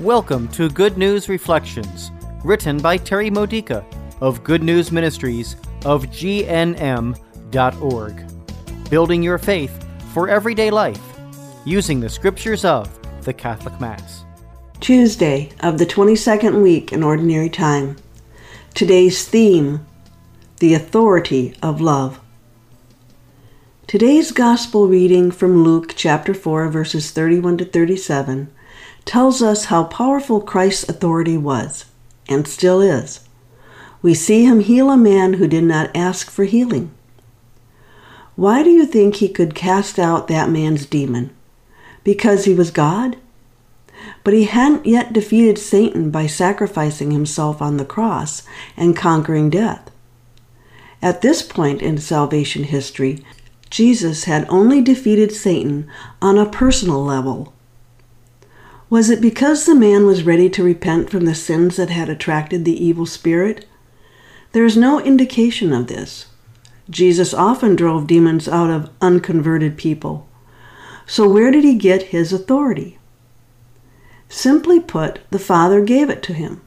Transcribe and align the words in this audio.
Welcome 0.00 0.48
to 0.52 0.70
Good 0.70 0.96
News 0.96 1.28
Reflections, 1.28 2.10
written 2.42 2.78
by 2.78 2.96
Terry 2.96 3.28
Modica 3.28 3.84
of 4.22 4.42
Good 4.42 4.62
News 4.62 4.90
Ministries 4.90 5.56
of 5.84 6.06
GNM.org. 6.06 7.14
Building 8.88 9.22
your 9.22 9.36
faith 9.36 9.86
for 10.14 10.30
everyday 10.30 10.70
life 10.70 11.02
using 11.66 12.00
the 12.00 12.08
scriptures 12.08 12.64
of 12.64 12.88
the 13.24 13.34
Catholic 13.34 13.78
Mass. 13.78 14.24
Tuesday 14.80 15.50
of 15.60 15.76
the 15.76 15.84
22nd 15.84 16.62
week 16.62 16.94
in 16.94 17.02
Ordinary 17.02 17.50
Time. 17.50 17.98
Today's 18.72 19.28
theme 19.28 19.84
The 20.60 20.72
Authority 20.72 21.54
of 21.62 21.82
Love. 21.82 22.18
Today's 23.86 24.32
Gospel 24.32 24.88
reading 24.88 25.30
from 25.30 25.62
Luke 25.62 25.92
chapter 25.94 26.32
4, 26.32 26.70
verses 26.70 27.10
31 27.10 27.58
to 27.58 27.66
37, 27.66 28.50
tells 29.04 29.42
us 29.42 29.66
how 29.66 29.84
powerful 29.84 30.40
Christ's 30.40 30.88
authority 30.88 31.36
was, 31.36 31.86
and 32.28 32.46
still 32.46 32.80
is. 32.80 33.20
We 34.02 34.14
see 34.14 34.44
him 34.44 34.60
heal 34.60 34.90
a 34.90 34.96
man 34.96 35.34
who 35.34 35.46
did 35.46 35.64
not 35.64 35.94
ask 35.94 36.30
for 36.30 36.44
healing. 36.44 36.92
Why 38.36 38.62
do 38.62 38.70
you 38.70 38.86
think 38.86 39.16
he 39.16 39.28
could 39.28 39.54
cast 39.54 39.98
out 39.98 40.28
that 40.28 40.48
man's 40.48 40.86
demon? 40.86 41.30
Because 42.04 42.46
he 42.46 42.54
was 42.54 42.70
God? 42.70 43.16
But 44.24 44.32
he 44.32 44.44
hadn't 44.44 44.86
yet 44.86 45.12
defeated 45.12 45.58
Satan 45.58 46.10
by 46.10 46.26
sacrificing 46.26 47.10
himself 47.10 47.60
on 47.60 47.76
the 47.76 47.84
cross 47.84 48.42
and 48.76 48.96
conquering 48.96 49.50
death. 49.50 49.90
At 51.02 51.20
this 51.20 51.42
point 51.42 51.82
in 51.82 51.98
salvation 51.98 52.64
history, 52.64 53.24
Jesus 53.68 54.24
had 54.24 54.46
only 54.48 54.80
defeated 54.80 55.32
Satan 55.32 55.90
on 56.22 56.38
a 56.38 56.48
personal 56.48 57.04
level. 57.04 57.52
Was 58.90 59.08
it 59.08 59.20
because 59.20 59.66
the 59.66 59.74
man 59.76 60.04
was 60.04 60.24
ready 60.24 60.50
to 60.50 60.64
repent 60.64 61.10
from 61.10 61.24
the 61.24 61.34
sins 61.34 61.76
that 61.76 61.90
had 61.90 62.08
attracted 62.08 62.64
the 62.64 62.84
evil 62.84 63.06
spirit? 63.06 63.64
There 64.50 64.64
is 64.64 64.76
no 64.76 65.00
indication 65.00 65.72
of 65.72 65.86
this. 65.86 66.26
Jesus 66.90 67.32
often 67.32 67.76
drove 67.76 68.08
demons 68.08 68.48
out 68.48 68.68
of 68.68 68.90
unconverted 69.00 69.76
people. 69.76 70.26
So, 71.06 71.28
where 71.28 71.52
did 71.52 71.62
he 71.62 71.76
get 71.76 72.10
his 72.14 72.32
authority? 72.32 72.98
Simply 74.28 74.80
put, 74.80 75.20
the 75.30 75.38
Father 75.38 75.84
gave 75.84 76.10
it 76.10 76.20
to 76.24 76.32
him, 76.32 76.60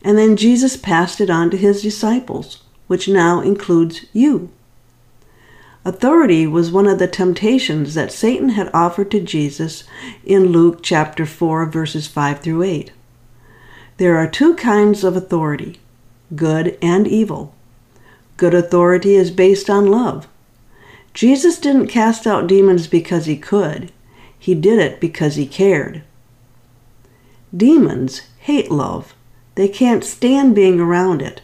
and 0.00 0.16
then 0.16 0.36
Jesus 0.36 0.78
passed 0.78 1.20
it 1.20 1.28
on 1.28 1.50
to 1.50 1.58
his 1.58 1.82
disciples, 1.82 2.62
which 2.86 3.06
now 3.06 3.40
includes 3.40 4.06
you. 4.14 4.50
Authority 5.86 6.48
was 6.48 6.72
one 6.72 6.88
of 6.88 6.98
the 6.98 7.06
temptations 7.06 7.94
that 7.94 8.10
Satan 8.10 8.48
had 8.48 8.74
offered 8.74 9.08
to 9.12 9.20
Jesus 9.20 9.84
in 10.24 10.46
Luke 10.46 10.80
chapter 10.82 11.24
4, 11.24 11.64
verses 11.66 12.08
5 12.08 12.40
through 12.40 12.64
8. 12.64 12.90
There 13.98 14.16
are 14.16 14.28
two 14.28 14.56
kinds 14.56 15.04
of 15.04 15.14
authority 15.14 15.78
good 16.34 16.76
and 16.82 17.06
evil. 17.06 17.54
Good 18.36 18.52
authority 18.52 19.14
is 19.14 19.30
based 19.30 19.70
on 19.70 19.86
love. 19.86 20.26
Jesus 21.14 21.56
didn't 21.56 21.86
cast 21.86 22.26
out 22.26 22.48
demons 22.48 22.88
because 22.88 23.26
he 23.26 23.36
could, 23.36 23.92
he 24.36 24.56
did 24.56 24.80
it 24.80 24.98
because 24.98 25.36
he 25.36 25.46
cared. 25.46 26.02
Demons 27.56 28.22
hate 28.40 28.72
love. 28.72 29.14
They 29.54 29.68
can't 29.68 30.02
stand 30.02 30.52
being 30.52 30.80
around 30.80 31.22
it. 31.22 31.42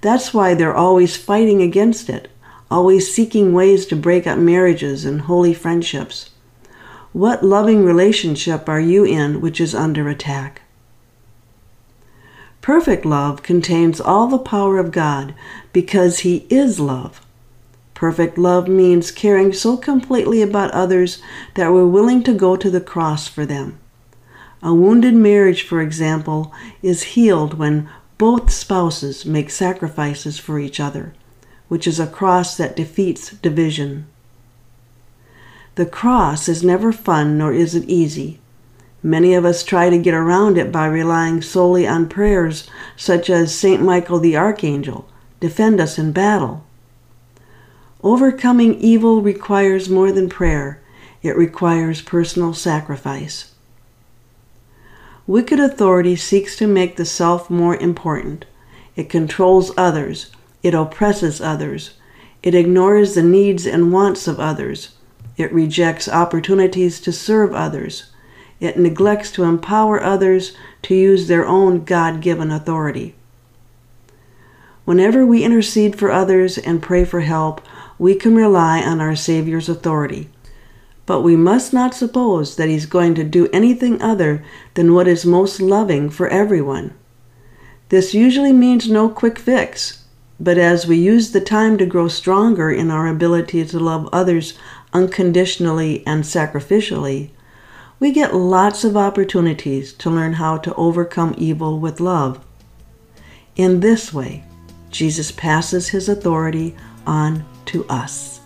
That's 0.00 0.34
why 0.34 0.54
they're 0.54 0.74
always 0.74 1.16
fighting 1.16 1.62
against 1.62 2.10
it 2.10 2.28
always 2.70 3.12
seeking 3.12 3.52
ways 3.52 3.86
to 3.86 3.96
break 3.96 4.26
up 4.26 4.38
marriages 4.38 5.04
and 5.04 5.22
holy 5.22 5.54
friendships. 5.54 6.30
What 7.12 7.44
loving 7.44 7.84
relationship 7.84 8.68
are 8.68 8.80
you 8.80 9.04
in 9.04 9.40
which 9.40 9.60
is 9.60 9.74
under 9.74 10.08
attack? 10.08 10.62
Perfect 12.60 13.06
love 13.06 13.42
contains 13.42 14.00
all 14.00 14.26
the 14.26 14.38
power 14.38 14.78
of 14.78 14.90
God 14.90 15.34
because 15.72 16.20
He 16.20 16.46
is 16.50 16.80
love. 16.80 17.24
Perfect 17.94 18.36
love 18.36 18.68
means 18.68 19.10
caring 19.10 19.52
so 19.52 19.76
completely 19.76 20.42
about 20.42 20.72
others 20.72 21.22
that 21.54 21.72
we're 21.72 21.86
willing 21.86 22.22
to 22.24 22.34
go 22.34 22.56
to 22.56 22.68
the 22.68 22.80
cross 22.80 23.28
for 23.28 23.46
them. 23.46 23.78
A 24.62 24.74
wounded 24.74 25.14
marriage, 25.14 25.62
for 25.62 25.80
example, 25.80 26.52
is 26.82 27.14
healed 27.14 27.54
when 27.54 27.88
both 28.18 28.52
spouses 28.52 29.24
make 29.24 29.48
sacrifices 29.48 30.38
for 30.38 30.58
each 30.58 30.80
other 30.80 31.14
which 31.68 31.86
is 31.86 31.98
a 31.98 32.06
cross 32.06 32.56
that 32.56 32.76
defeats 32.76 33.30
division. 33.30 34.06
The 35.76 35.86
cross 35.86 36.48
is 36.48 36.62
never 36.62 36.92
fun 36.92 37.38
nor 37.38 37.52
is 37.52 37.74
it 37.74 37.88
easy. 37.88 38.40
Many 39.02 39.34
of 39.34 39.44
us 39.44 39.62
try 39.62 39.90
to 39.90 39.98
get 39.98 40.14
around 40.14 40.58
it 40.58 40.72
by 40.72 40.86
relying 40.86 41.42
solely 41.42 41.86
on 41.86 42.08
prayers 42.08 42.68
such 42.96 43.30
as 43.30 43.54
St. 43.54 43.82
Michael 43.82 44.18
the 44.18 44.36
Archangel, 44.36 45.08
defend 45.38 45.80
us 45.80 45.98
in 45.98 46.12
battle. 46.12 46.64
Overcoming 48.02 48.74
evil 48.80 49.20
requires 49.20 49.88
more 49.88 50.12
than 50.12 50.28
prayer, 50.28 50.80
it 51.22 51.36
requires 51.36 52.02
personal 52.02 52.54
sacrifice. 52.54 53.52
Wicked 55.26 55.58
authority 55.58 56.14
seeks 56.14 56.56
to 56.56 56.68
make 56.68 56.96
the 56.96 57.04
self 57.04 57.50
more 57.50 57.76
important. 57.76 58.44
It 58.94 59.10
controls 59.10 59.72
others, 59.76 60.30
it 60.66 60.74
oppresses 60.74 61.40
others. 61.40 61.92
It 62.42 62.52
ignores 62.52 63.14
the 63.14 63.22
needs 63.22 63.66
and 63.66 63.92
wants 63.92 64.26
of 64.26 64.40
others. 64.40 64.96
It 65.36 65.52
rejects 65.52 66.08
opportunities 66.08 66.98
to 67.02 67.12
serve 67.12 67.54
others. 67.54 68.10
It 68.58 68.76
neglects 68.76 69.30
to 69.32 69.44
empower 69.44 70.02
others 70.02 70.56
to 70.82 70.94
use 70.96 71.28
their 71.28 71.46
own 71.46 71.84
God 71.84 72.20
given 72.20 72.50
authority. 72.50 73.14
Whenever 74.84 75.24
we 75.24 75.44
intercede 75.44 75.96
for 75.96 76.10
others 76.10 76.58
and 76.58 76.82
pray 76.82 77.04
for 77.04 77.20
help, 77.20 77.60
we 77.96 78.16
can 78.16 78.34
rely 78.34 78.82
on 78.82 79.00
our 79.00 79.14
Savior's 79.14 79.68
authority. 79.68 80.28
But 81.06 81.20
we 81.20 81.36
must 81.36 81.72
not 81.72 81.94
suppose 81.94 82.56
that 82.56 82.68
He's 82.68 82.86
going 82.86 83.14
to 83.14 83.22
do 83.22 83.48
anything 83.52 84.02
other 84.02 84.44
than 84.74 84.94
what 84.94 85.06
is 85.06 85.24
most 85.24 85.60
loving 85.60 86.10
for 86.10 86.26
everyone. 86.26 86.92
This 87.88 88.14
usually 88.14 88.52
means 88.52 88.90
no 88.90 89.08
quick 89.08 89.38
fix. 89.38 90.02
But 90.38 90.58
as 90.58 90.86
we 90.86 90.96
use 90.98 91.32
the 91.32 91.40
time 91.40 91.78
to 91.78 91.86
grow 91.86 92.08
stronger 92.08 92.70
in 92.70 92.90
our 92.90 93.06
ability 93.06 93.64
to 93.64 93.78
love 93.78 94.08
others 94.12 94.58
unconditionally 94.92 96.06
and 96.06 96.24
sacrificially, 96.24 97.30
we 97.98 98.12
get 98.12 98.34
lots 98.34 98.84
of 98.84 98.96
opportunities 98.96 99.92
to 99.94 100.10
learn 100.10 100.34
how 100.34 100.58
to 100.58 100.74
overcome 100.74 101.34
evil 101.38 101.78
with 101.78 102.00
love. 102.00 102.44
In 103.56 103.80
this 103.80 104.12
way, 104.12 104.44
Jesus 104.90 105.32
passes 105.32 105.88
his 105.88 106.08
authority 106.08 106.76
on 107.06 107.44
to 107.66 107.86
us. 107.88 108.40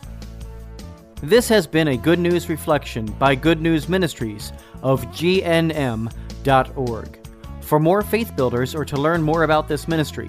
This 1.23 1.49
has 1.49 1.67
been 1.67 1.89
a 1.89 1.97
Good 1.97 2.19
News 2.19 2.49
Reflection 2.49 3.07
by 3.19 3.35
Good 3.35 3.61
News 3.61 3.89
Ministries 3.89 4.53
of 4.83 5.05
GNM.org. 5.07 6.09
For 7.61 7.79
more 7.79 8.03
faith 8.03 8.35
builders 8.37 8.75
or 8.75 8.85
to 8.85 8.97
learn 8.97 9.23
more 9.23 9.43
about 9.43 9.69
this 9.69 9.87
ministry, 9.87 10.29